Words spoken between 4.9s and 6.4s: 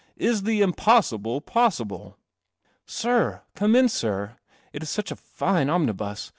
a fine omni bus.